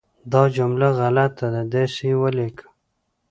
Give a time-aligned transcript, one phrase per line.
[0.31, 2.65] دا جمله غلطه ده، داسې یې ولیکه